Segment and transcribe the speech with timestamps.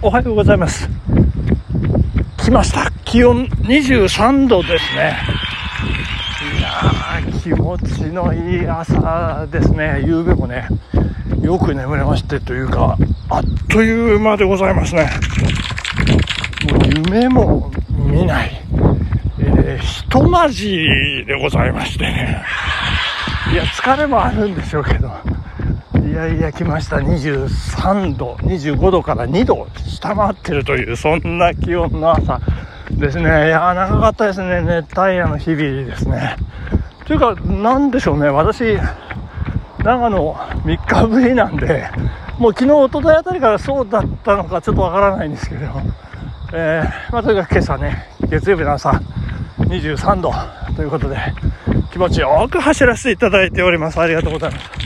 [0.00, 0.88] おはようございます。
[2.38, 2.90] 来ました。
[3.04, 5.16] 気温23度ですね。
[6.58, 10.02] いやー気持ちのいい朝ですね。
[10.06, 10.68] 夕べもね
[11.42, 12.96] よく眠れましてというか
[13.28, 15.10] あっという間でございますね。
[16.70, 18.62] もう夢も見ない、
[19.40, 22.42] えー、人まじでございましてね。
[23.52, 25.10] いや疲れもあるんでしょうけど。
[26.18, 26.96] やいや来ました。
[26.96, 32.40] 23度25度から2度下回ってるというそんな気温の朝
[32.90, 33.22] ですね。
[33.22, 34.62] いや長かったですね。
[34.62, 36.36] 熱帯夜の日々ですね。
[37.06, 38.28] というかなんでしょうね。
[38.30, 38.76] 私
[39.84, 41.88] 長野3日ぶりなんで
[42.38, 45.66] もう昨日一昨日あたりからそうだったのかちょっとわからないんですけど
[46.52, 48.90] えー、まあ、とにかく今朝ね月曜日の朝
[49.58, 50.32] 23度
[50.74, 51.16] ということで
[51.92, 54.00] 気持ちよく走らせていただいております。
[54.00, 54.77] ありがとうございます。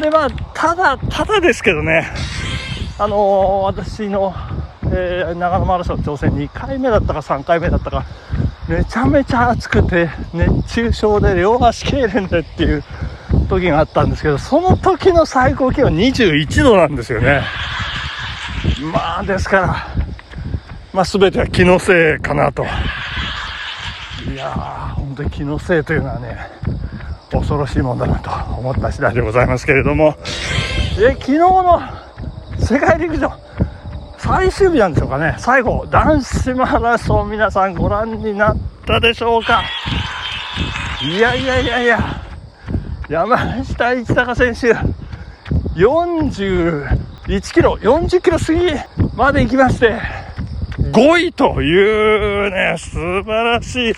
[0.00, 2.10] でまあただただですけどね。
[2.98, 4.34] あのー、私の、
[4.92, 8.04] えー、長野マラソン挑戦2回目だったか3回目だったか
[8.68, 12.84] めちゃめちゃ暑くて熱中症で両足痙攣でっていう
[13.48, 17.42] 時があったんですけどその時の最高気温21度なんですよね。
[18.92, 19.86] まあですから
[20.92, 22.64] まあ全ては気のせいかなと。
[24.30, 26.59] いやー本当に気のせいというのはね
[27.30, 30.16] 恐ろしいもんだなと思った次第でございますけれども、
[30.98, 31.80] え、昨日の
[32.58, 33.32] 世界陸上、
[34.18, 39.62] 最終日なんでしょうかね、最後、男子マラソン皆さんご覧になったでしょうか。
[41.02, 42.22] いやいやいやいや、
[43.08, 44.74] 山下一貴選手、
[45.74, 48.60] 41キロ、40キロ過ぎ
[49.16, 49.98] まで行きまして、
[50.92, 53.94] 5位というね、素晴らしい。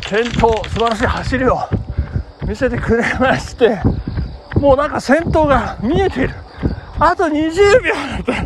[0.00, 1.58] 健闘、素晴らしい走りを
[2.46, 3.80] 見せてくれまして、
[4.56, 6.34] もうなんか先頭が見えている。
[6.98, 7.94] あと20秒
[8.26, 8.44] だ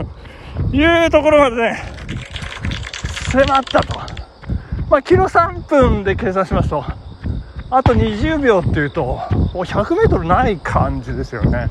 [0.70, 1.83] というところまでね、
[3.30, 3.98] 迫ったと。
[4.88, 6.84] まあ、キロ3分で計算しますと、
[7.70, 9.20] あと20秒っていうと、も
[9.54, 11.69] う100メートルない感じですよね。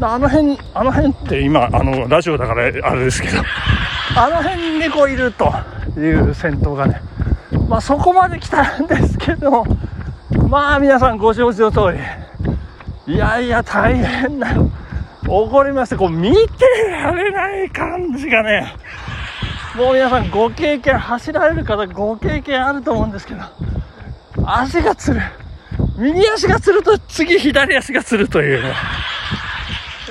[0.00, 3.38] あの辺、あの辺って今、あの、ラジオだからあれですけど、
[4.16, 5.52] あの辺にこういると
[5.98, 7.02] いう先頭がね、
[7.68, 9.64] まあそこまで来たんですけど、
[10.52, 11.96] まあ皆さんご承知の通
[13.06, 14.54] り、いやいや大変な、
[15.26, 18.76] 怒りまして、こう見てられない感じがね、
[19.74, 23.40] もう皆さんご経験、走られる方ご経験あると思うんですけど、
[24.44, 25.22] 足がつる。
[25.96, 28.74] 右足がつると次左足がつるというね。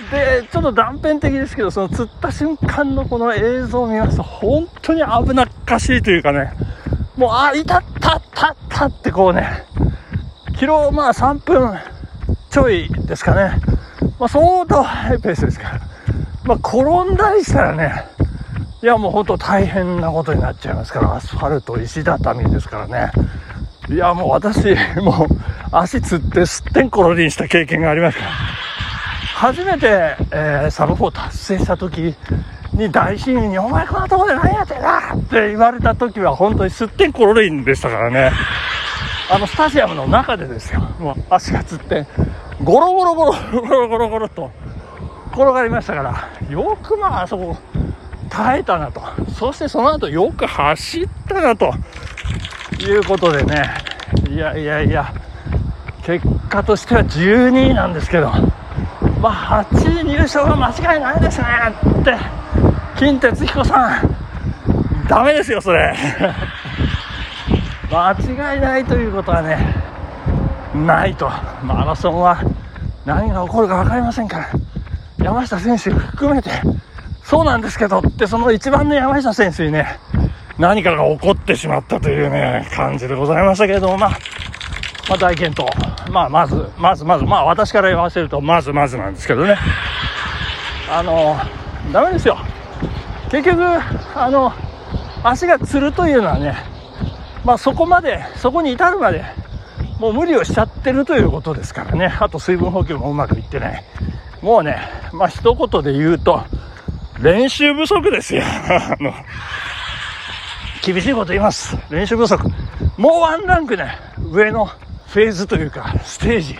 [0.09, 6.51] で、ちょっと断片的ですけど、その釣った瞬間のこの映像を見ますと、本当に危なっかしいというかね、
[7.15, 9.65] もう、あ、いたったったったってこうね、
[10.61, 11.75] キロ、まあ3分
[12.51, 13.59] ちょいですかね。
[14.19, 15.81] まあ相当ハイペースですから。
[16.43, 18.05] まあ転んだりしたらね、
[18.83, 23.11] いやもう本当大変なことになっちゃいますから、アスファルト、石畳ですからね。
[23.89, 25.35] いやもう私、もう
[25.71, 28.31] 足つってすってんころりんした経験がありますから。
[29.33, 32.13] 初めて、えー、サブ4達成した時
[32.73, 38.31] に大親友に、お前こんなとこで何やってんだって言われた時は本当にすってんころりんでしたからね。
[39.31, 42.05] あのスタジアムの中でですよ、もう足がつって、
[42.63, 44.51] ゴロゴロゴロゴロゴロゴロと
[45.31, 47.57] 転がりましたから、よくまああそこ
[48.29, 49.01] 耐えたなと、
[49.33, 51.73] そしてその後よく走ったなと。
[52.87, 53.69] いうことでね、
[54.29, 55.13] いやいやいや、
[56.03, 58.31] 結果としては12位なんですけど、
[59.21, 61.47] まあ8位入賞は間違いないですね
[62.01, 62.15] って、
[62.97, 64.15] 金哲彦さん、
[65.07, 65.95] ダメですよ、それ。
[67.91, 69.75] 間違いないということはね
[70.73, 71.29] ないと
[71.61, 72.41] マラソンは
[73.05, 74.49] 何が起こるか分かりませんから
[75.17, 76.49] 山下選手含めて
[77.23, 79.99] そうなんですけどってその一番の山下選手にね
[80.57, 84.19] 何かが起こってしまったというね感じでございましたけれどもまあ
[85.09, 85.65] まあ、大健闘、
[86.09, 89.57] まあ、まず、まず、まず、まあ、私から言わせると、まず、まずなんですけどね。
[90.89, 91.35] あの、
[91.91, 92.37] ダメですよ。
[93.29, 93.61] 結局、
[94.15, 94.53] あの、
[95.21, 96.70] 足がつるというのはね、
[97.43, 99.23] まあ、そこまで、そこに至るまで、
[99.99, 102.07] もう無理をしちゃってるということですからね。
[102.19, 103.83] あと水分補給もうまくいってない。
[104.41, 104.79] もうね、
[105.13, 106.43] まあ、一言で言うと、
[107.21, 108.43] 練習不足ですよ。
[110.83, 111.77] 厳しいこと言います。
[111.91, 112.43] 練習不足。
[112.97, 113.95] もうワンランクね、
[114.31, 116.57] 上のフェーズというか、ステージ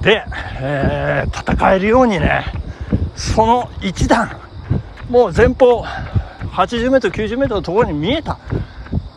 [0.00, 0.24] で、
[0.60, 2.46] えー、戦えるようにね、
[3.14, 4.36] その一段、
[5.08, 5.84] もう前方
[6.52, 8.38] 80メートル、90メートルのところに見えた。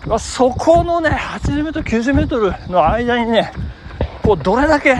[0.05, 3.51] まあ、そこのね、80メートル、90メートルの間にね、
[4.21, 4.95] こう、どれだけ、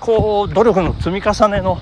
[0.00, 1.80] こう、努力の積み重ねの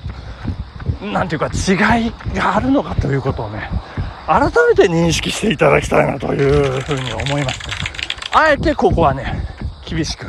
[1.11, 3.69] なんていうか違いがあるのかということをね
[4.25, 7.59] 改めて認識していただきたいなというふうに思います
[8.31, 9.45] あえてここはね
[9.85, 10.27] 厳しく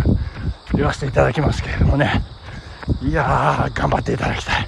[0.74, 2.22] 言わせていただきますけれどもね
[3.02, 4.66] いやー頑張っていただきたい、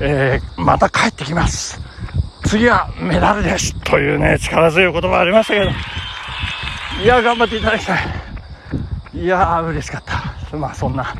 [0.00, 1.78] えー、また帰ってきます。
[2.46, 3.74] 次はメダルです。
[3.80, 6.01] というね力強い言葉ありましたけど。
[7.02, 8.04] いや頑張っていただきたい。
[9.14, 10.56] いやー嬉しかった。
[10.56, 11.12] まあそんな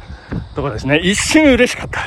[0.54, 0.98] とこですね。
[0.98, 2.00] 一瞬嬉しかった。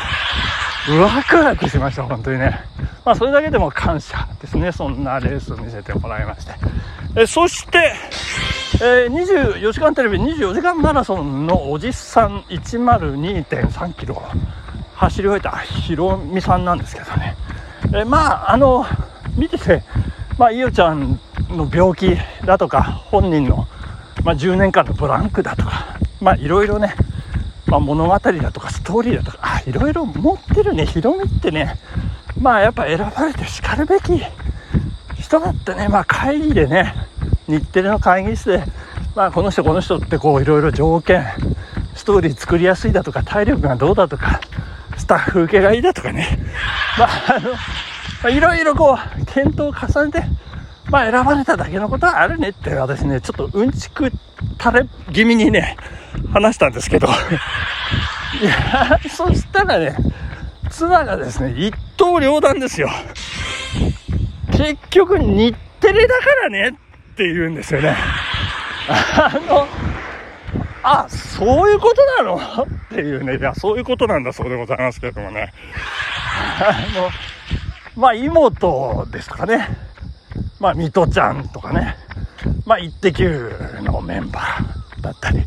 [0.93, 2.57] ワクワクしました本当にね。
[3.03, 4.71] まあそれだけでも感謝ですね。
[4.71, 6.53] そんなレースを見せてもらいまして。
[7.17, 7.93] えそして
[8.81, 14.23] えー、24時間テレビ24時間マラソンのおじさん102.3キロ。
[14.95, 17.35] 走り終えたひろみさんなんですけどね、
[17.87, 18.85] えー、まああの
[19.35, 19.83] 見てて、
[20.37, 21.19] まあ、いおちゃん
[21.55, 23.67] の病気だとか本人の、
[24.23, 26.95] まあ、10年間のブランクだとかまあいろいろね、
[27.67, 31.77] まあ、物語だとかストーリーだとかあいろいろ持ってるねひろみってね
[32.39, 34.21] まあやっぱ選ばれてしかるべき
[35.21, 36.93] 人だってねまあ会議でね
[37.47, 38.63] 日テレの会議室で、
[39.15, 41.23] まあ、この人この人ってこういろいろ条件
[41.95, 44.41] ストーリー作りやすいだとか体力がどうだとか
[44.97, 46.39] スタッフ受けがいいだとかね。
[46.97, 47.09] まあ
[48.23, 50.23] あの、いろいろこう検討を重ねて
[50.89, 54.11] まあ選ばれただけのことはあるねって私ねちょっとうんちく
[54.61, 55.77] 垂れ気味にね
[56.31, 57.07] 話したんですけど。
[57.07, 57.11] い
[58.43, 59.95] やそしたらね
[60.69, 62.89] 妻がですね一刀両断ですよ。
[64.51, 66.71] 結局日テレだからねっ
[67.15, 67.95] て言うんですよね。
[68.87, 69.67] あの、
[70.83, 72.63] あ、そういうことなの？
[72.63, 75.51] っていうね、いや、そういうことなんだそうでございますけれどもね。
[76.59, 77.09] あの、
[78.01, 79.67] まあ、妹ですかね、
[80.59, 81.95] まあ、水戸ちゃんとかね、
[82.65, 85.39] まあ、イッテ Q のメンバーだったり、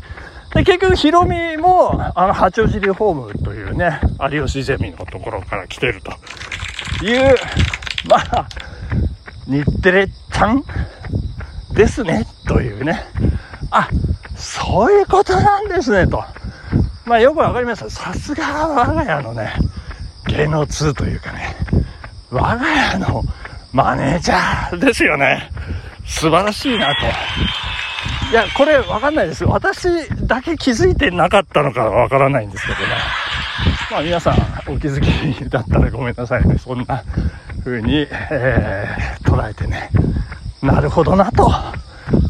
[0.53, 3.99] で、結局、ヒロミも、あの、八王子リフォームというね、
[4.31, 6.11] 有吉ゼミのところから来てると
[7.05, 7.35] いう、
[8.09, 8.47] まあ、
[9.47, 10.63] 日テレちゃん
[11.73, 13.03] ですね、というね。
[13.71, 13.89] あ、
[14.35, 16.23] そういうことなんですね、と。
[17.05, 17.89] まあよくわかります。
[17.89, 19.53] さすが我が家のね、
[20.27, 21.55] 芸能通というかね、
[22.29, 23.23] 我が家の
[23.71, 25.51] マネージャーですよね。
[26.05, 27.05] 素晴らしいなと。
[28.31, 29.43] いや、これわかんないです。
[29.45, 29.87] 私
[30.27, 32.85] だけ気づいてなかったのかわからないんですけどね。
[33.91, 34.35] まあ皆さん
[34.71, 36.57] お気づきだったらごめんなさいね。
[36.57, 37.03] そんな
[37.63, 39.89] 風に、えー、捉えてね。
[40.61, 41.51] なるほどなと、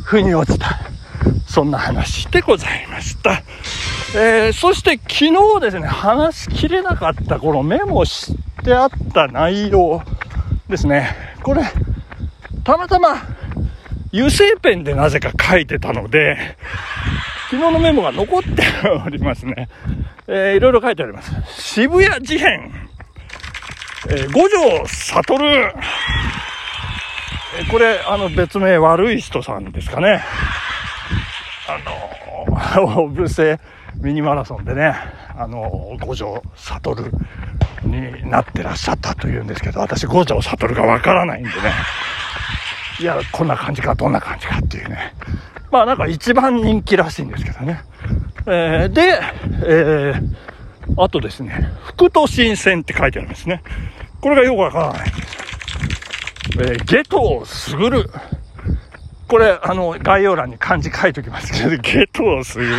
[0.05, 0.79] 腑に落ちた。
[1.47, 3.41] そんな話でございました。
[4.15, 8.33] えー、そして昨日ですね、話しきれなかったこのメモし
[8.63, 10.01] てあった内容
[10.69, 11.28] ですね。
[11.43, 11.63] これ、
[12.63, 13.15] たまたま
[14.13, 16.37] 油性ペンでなぜか書いてたので、
[17.49, 18.47] 昨日のメモが残って
[19.05, 19.69] おりますね。
[20.27, 21.31] えー、いろいろ書いてあります。
[21.47, 22.71] 渋谷事変、
[24.09, 25.37] えー、五条悟
[27.57, 30.23] えこれ、あの、別名悪い人さんですかね。
[31.67, 33.59] あの、オブセ
[33.95, 34.95] ミニマラソンでね、
[35.35, 36.95] あの、五条悟
[37.83, 41.55] になってらっしゃったというんですけど、私五条悟がわからないんでね。
[42.99, 45.13] いや、こんな感じか、どんな感じかっていうね。
[45.71, 47.81] まあなんか一番人気らしいんですけどね。
[48.47, 49.21] えー、で、
[49.65, 53.61] えー、あとですね、副都心線って書いてあるんですね。
[54.21, 55.37] これがよくわからないんです。
[56.59, 58.09] えー、ゲトすぐる。
[59.27, 62.71] これ、あの、概要欄に漢字書いておきますけど、ゲトすぐる。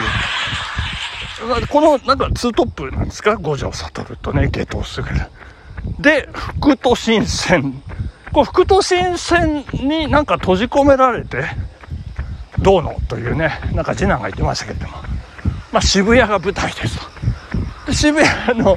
[1.70, 3.36] この、なんか、ツートップなんですか？
[3.36, 5.08] 五条悟とね、ゲトすぐ。
[5.98, 7.82] で、副都心線。
[8.32, 11.44] これ、副都心線になんか閉じ込められて、
[12.58, 12.96] どうの？
[13.08, 14.98] というね、なんか次男が言ってましたけれども。
[15.72, 17.06] まあ、渋谷が舞台ですと。
[17.86, 18.76] で渋谷の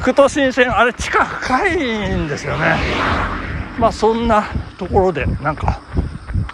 [0.00, 2.76] 副都心線、あれ地下深いんですよね。
[3.78, 4.44] まあそんな
[4.78, 5.80] ところでなんか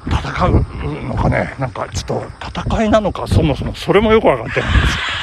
[0.07, 0.65] 戦う
[1.05, 5.22] のかねなんかちょっと戦いなのかそもそもそれもよく分かってないんですけど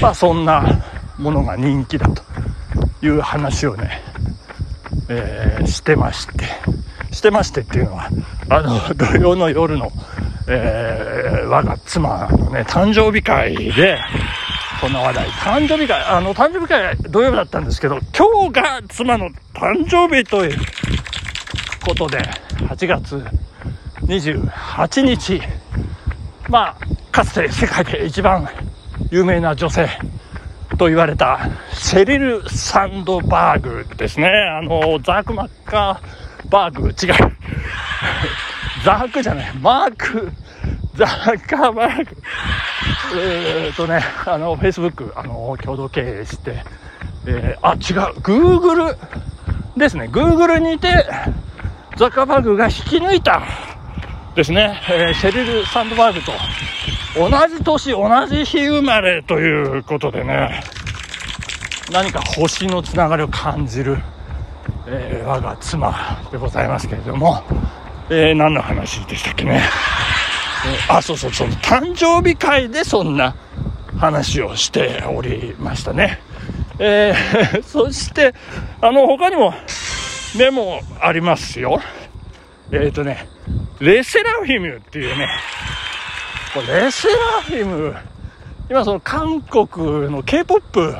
[0.00, 0.84] まあそんな
[1.18, 2.22] ものが人気だと
[3.02, 4.02] いう話をね、
[5.08, 6.32] えー、してまして
[7.12, 8.10] してましてっていうのは
[8.48, 9.90] あの 土曜の夜の、
[10.48, 13.98] えー、我が妻のね誕生日会で
[14.80, 15.28] この話題。
[15.28, 20.58] 誕生日会、あの、誕生日会土曜日だったんですけど、今日が妻の誕生日という
[21.84, 22.18] ことで、
[22.68, 23.24] 8月
[24.02, 25.40] 28日、
[26.48, 26.76] まあ、
[27.10, 28.46] かつて世界で一番
[29.10, 29.88] 有名な女性
[30.78, 31.40] と言われた
[31.72, 34.28] シェリル・サンドバーグですね。
[34.28, 37.32] あの、ザーク・マッカーバーグ、違う。
[38.84, 40.30] ザークじゃない、マーク、
[40.94, 42.16] ザッカーバーグ、
[43.16, 46.62] えーとね、あの、フェイスブック、あの、共同経営して、
[47.26, 48.96] えー、あ、違う、グーグル、
[49.76, 50.88] ですね、Google にて、
[51.96, 53.42] ザッカーバーグが引き抜いた。
[54.36, 56.32] ですね、えー、シェリル・サンドバーグと
[57.18, 60.62] 同じ年、同じ日生まれということでね、
[61.90, 63.96] 何か星のつながりを感じる、
[64.86, 67.42] えー、我が妻でございますけれども、
[68.10, 69.62] えー、何の話でしたっけね。
[70.66, 73.34] えー、あ、そうそう、その誕生日会でそんな
[73.96, 76.20] 話をしておりましたね。
[76.78, 78.34] えー、 そして、
[78.82, 79.54] あの、他にも
[80.38, 81.80] メモありますよ。
[82.70, 83.28] えっ、ー、とね、
[83.80, 85.28] レセラフィムっていうね、
[86.54, 87.94] これレセラフィム、
[88.70, 90.96] 今その韓国の K-POP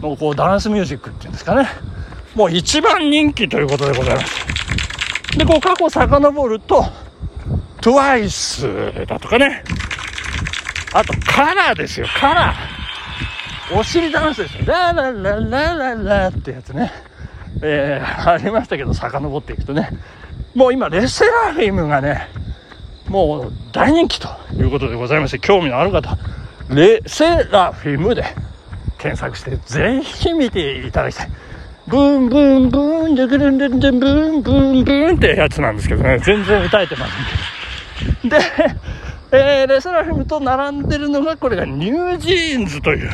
[0.00, 1.68] のこうダンスミュージックっていうんですかね、
[2.36, 5.38] もう一番人気ということでございます。
[5.38, 6.84] で、こう過去遡ると、
[7.80, 9.64] TWICE だとかね、
[10.92, 13.76] あとカラーですよ、カラー。
[13.76, 14.64] お尻ダンスですよ。
[14.66, 16.92] ララララララってやつね。
[17.62, 19.88] えー、ありましたけど、遡っていくとね。
[20.54, 22.28] もう今、レセラフィムがね、
[23.08, 26.16] もう大人気ということでございまして、興味のある方、
[26.70, 28.24] レセラフィムで
[28.98, 31.30] 検索して、ぜひ見ていただきたい。
[31.88, 37.12] ブンブンブン、ドゥクルンドゥンドゥンブンブンブンってやつなんですけどね、全然歌えてませ
[38.16, 38.38] んけど。
[38.38, 38.44] で、
[39.32, 43.10] えー、レセラフィムと並んでるのが、これがニュージーンズという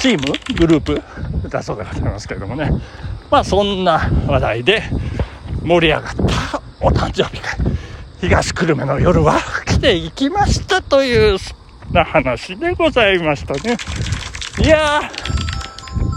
[0.00, 1.02] チーム、グループ
[1.48, 2.70] だそうでございますけれどもね。
[3.30, 4.84] まあそんな話題で
[5.66, 7.58] 盛り上がったお誕生日会。
[8.20, 11.38] 東久留米の夜は来ていきましたという
[11.90, 13.76] な話でございましたね。
[14.64, 15.00] いや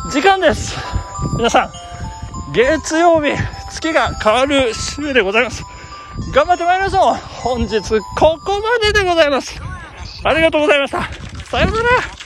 [0.06, 0.77] ー、時間です。
[1.36, 1.72] 皆さん、
[2.53, 3.32] 月曜日、
[3.72, 5.63] 月が変わる週でございます。
[6.32, 7.15] 頑張ってまいりましょう。
[7.15, 7.79] 本日、
[8.15, 9.60] ここまででございます。
[10.24, 11.10] ありがとうございました。
[11.46, 12.19] さようなら。